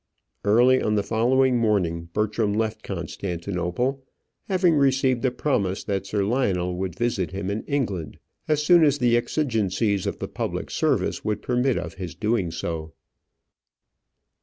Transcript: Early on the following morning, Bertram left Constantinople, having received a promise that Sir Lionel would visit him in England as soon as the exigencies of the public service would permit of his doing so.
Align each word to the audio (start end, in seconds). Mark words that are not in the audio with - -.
Early 0.43 0.81
on 0.81 0.95
the 0.95 1.03
following 1.03 1.59
morning, 1.59 2.09
Bertram 2.11 2.53
left 2.53 2.81
Constantinople, 2.81 4.03
having 4.45 4.73
received 4.73 5.23
a 5.23 5.29
promise 5.29 5.83
that 5.83 6.07
Sir 6.07 6.23
Lionel 6.23 6.75
would 6.77 6.97
visit 6.97 7.29
him 7.33 7.51
in 7.51 7.61
England 7.65 8.17
as 8.47 8.63
soon 8.63 8.83
as 8.83 8.97
the 8.97 9.15
exigencies 9.15 10.07
of 10.07 10.17
the 10.17 10.27
public 10.27 10.71
service 10.71 11.23
would 11.23 11.43
permit 11.43 11.77
of 11.77 11.93
his 12.01 12.15
doing 12.15 12.49
so. 12.49 12.93